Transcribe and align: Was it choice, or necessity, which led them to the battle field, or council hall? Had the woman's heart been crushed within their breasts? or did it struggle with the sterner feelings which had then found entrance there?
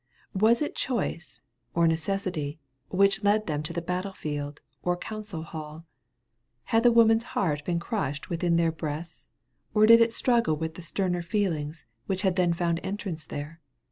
Was 0.33 0.63
it 0.63 0.73
choice, 0.75 1.41
or 1.75 1.87
necessity, 1.87 2.57
which 2.89 3.23
led 3.23 3.45
them 3.45 3.61
to 3.61 3.71
the 3.71 3.83
battle 3.83 4.13
field, 4.13 4.59
or 4.81 4.97
council 4.97 5.43
hall? 5.43 5.85
Had 6.63 6.81
the 6.81 6.91
woman's 6.91 7.23
heart 7.37 7.63
been 7.65 7.79
crushed 7.79 8.27
within 8.27 8.55
their 8.55 8.71
breasts? 8.71 9.29
or 9.75 9.85
did 9.85 10.01
it 10.01 10.11
struggle 10.11 10.55
with 10.57 10.73
the 10.73 10.81
sterner 10.81 11.21
feelings 11.21 11.85
which 12.07 12.23
had 12.23 12.35
then 12.35 12.51
found 12.51 12.79
entrance 12.81 13.25
there? 13.25 13.61